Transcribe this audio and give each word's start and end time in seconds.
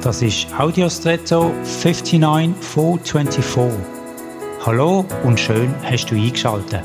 Das 0.00 0.22
ist 0.22 0.46
Audiostretto 0.56 1.52
59424. 1.64 3.80
Hallo 4.64 5.04
und 5.24 5.40
schön 5.40 5.74
hast 5.82 6.06
du 6.06 6.14
eingeschaltet. 6.14 6.84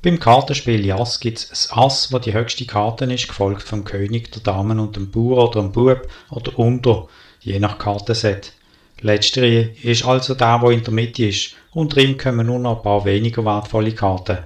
Beim 0.00 0.18
Kartenspiel 0.18 0.86
Jas 0.86 1.20
gibt 1.20 1.40
es 1.40 1.70
ein 1.70 1.78
Ass, 1.78 2.10
wo 2.10 2.18
die 2.18 2.32
höchste 2.32 2.64
Karte 2.64 3.04
ist, 3.04 3.28
gefolgt 3.28 3.64
vom 3.64 3.84
König, 3.84 4.32
der 4.32 4.42
Damen 4.42 4.80
und 4.80 4.96
dem 4.96 5.10
Bauer 5.10 5.50
oder 5.50 5.60
dem 5.60 5.72
Bub 5.72 6.08
oder 6.30 6.58
unter, 6.58 7.06
je 7.40 7.58
nach 7.58 7.76
Kartenset. 7.76 8.54
Letztere 9.02 9.72
ist 9.82 10.06
also 10.06 10.34
der, 10.34 10.58
der 10.58 10.70
in 10.70 10.84
der 10.84 10.94
Mitte 10.94 11.26
ist. 11.26 11.54
Unter 11.72 12.00
ihm 12.00 12.16
kommen 12.16 12.46
nur 12.46 12.58
noch 12.58 12.78
ein 12.78 12.82
paar 12.82 13.04
weniger 13.04 13.44
wertvolle 13.44 13.92
Karten. 13.92 14.38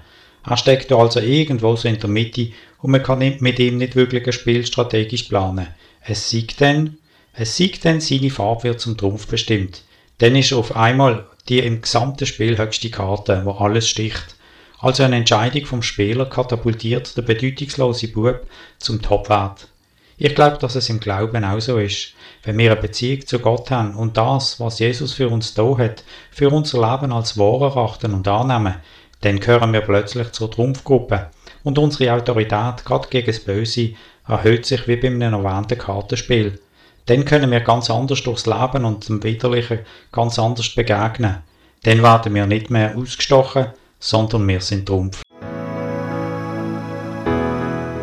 Er 0.46 0.56
steckt 0.56 0.92
also 0.92 1.20
irgendwo 1.20 1.74
so 1.76 1.88
in 1.88 1.98
der 1.98 2.10
Mitte 2.10 2.50
und 2.82 2.90
man 2.90 3.02
kann 3.02 3.36
mit 3.40 3.58
ihm 3.58 3.78
nicht 3.78 3.96
wirklich 3.96 4.26
ein 4.26 4.32
Spiel 4.32 4.66
strategisch 4.66 5.24
planen. 5.24 5.68
Es 6.02 6.28
siegt 6.28 6.60
dann, 6.60 6.98
es 7.32 7.56
siegt 7.56 7.84
dann, 7.84 8.00
seine 8.00 8.30
Farbe 8.30 8.64
wird 8.64 8.80
zum 8.80 8.96
Trumpf 8.96 9.26
bestimmt. 9.26 9.82
Dann 10.18 10.36
ist 10.36 10.52
auf 10.52 10.76
einmal 10.76 11.26
die 11.48 11.60
im 11.60 11.80
gesamten 11.80 12.26
Spiel 12.26 12.58
höchste 12.58 12.90
Karte, 12.90 13.42
wo 13.44 13.52
alles 13.52 13.88
sticht. 13.88 14.36
Also 14.78 15.02
eine 15.02 15.16
Entscheidung 15.16 15.64
vom 15.64 15.82
Spieler 15.82 16.26
katapultiert 16.26 17.16
der 17.16 17.22
bedeutungslose 17.22 18.08
Bub 18.08 18.40
zum 18.78 19.00
Topwert. 19.00 19.68
Ich 20.16 20.34
glaube, 20.34 20.58
dass 20.58 20.76
es 20.76 20.90
im 20.90 21.00
Glauben 21.00 21.44
auch 21.44 21.60
so 21.60 21.78
ist. 21.78 22.12
Wenn 22.44 22.58
wir 22.58 22.70
eine 22.70 22.80
Beziehung 22.80 23.26
zu 23.26 23.38
Gott 23.38 23.70
haben 23.70 23.96
und 23.96 24.16
das, 24.16 24.60
was 24.60 24.78
Jesus 24.78 25.14
für 25.14 25.28
uns 25.28 25.54
da 25.54 25.76
hat, 25.78 26.04
für 26.30 26.50
unser 26.50 26.78
Leben 26.78 27.12
als 27.12 27.36
wahr 27.36 27.62
erachten 27.62 28.14
und 28.14 28.28
annehmen, 28.28 28.76
dann 29.20 29.40
gehören 29.40 29.72
wir 29.72 29.80
plötzlich 29.80 30.32
zur 30.32 30.50
Trumpfgruppe 30.50 31.30
und 31.62 31.78
unsere 31.78 32.12
Autorität, 32.12 32.84
gerade 32.84 33.08
gegen 33.08 33.26
das 33.26 33.40
Böse, 33.40 33.94
erhöht 34.28 34.66
sich 34.66 34.86
wie 34.86 34.96
bei 34.96 35.08
einem 35.08 35.34
erwähnten 35.34 35.78
Kartenspiel. 35.78 36.60
Dann 37.06 37.24
können 37.24 37.50
wir 37.50 37.60
ganz 37.60 37.90
anders 37.90 38.22
durchs 38.22 38.46
Leben 38.46 38.84
und 38.84 39.08
dem 39.08 39.22
Widerlichen 39.22 39.80
ganz 40.12 40.38
anders 40.38 40.74
begegnen. 40.74 41.38
Dann 41.82 42.02
werden 42.02 42.34
wir 42.34 42.46
nicht 42.46 42.70
mehr 42.70 42.96
ausgestochen, 42.96 43.66
sondern 43.98 44.48
wir 44.48 44.60
sind 44.60 44.86
Trumpf. 44.86 45.22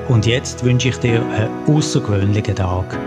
Und 0.08 0.26
jetzt 0.26 0.64
wünsche 0.64 0.90
ich 0.90 0.98
dir 0.98 1.22
einen 1.22 1.50
außergewöhnlichen 1.68 2.56
Tag. 2.56 2.98